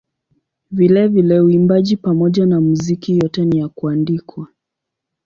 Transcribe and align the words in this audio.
Vilevile 0.71 1.39
uimbaji 1.39 1.97
pamoja 1.97 2.45
na 2.45 2.61
muziki 2.61 3.17
yote 3.19 3.45
ni 3.45 3.59
ya 3.59 3.69
kuandikwa. 3.69 4.47